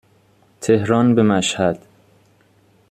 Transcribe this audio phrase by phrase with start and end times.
[0.61, 1.79] تهران به مشهد